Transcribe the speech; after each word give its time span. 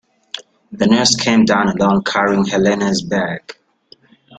The 0.71 0.87
nurse 0.87 1.15
came 1.15 1.45
down 1.45 1.67
alone 1.67 2.03
carrying 2.03 2.43
Helene's 2.45 3.03
bag. 3.03 3.53